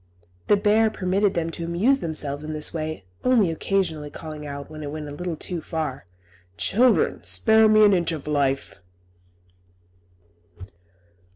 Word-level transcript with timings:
The 0.47 0.57
bear 0.57 0.89
permitted 0.89 1.35
them 1.35 1.51
to 1.51 1.63
amuse 1.63 1.99
themselves 1.99 2.43
in 2.43 2.53
this 2.53 2.73
way, 2.73 3.05
only 3.23 3.51
occasionally 3.51 4.09
calling 4.09 4.47
out, 4.47 4.67
when 4.67 4.81
it 4.81 4.89
went 4.89 5.07
a 5.07 5.11
little 5.11 5.35
too 5.35 5.61
far, 5.61 6.07
"Children, 6.57 7.23
spare 7.23 7.69
me 7.69 7.85
an 7.85 7.93
inch 7.93 8.11
of 8.11 8.25
life!" 8.25 8.79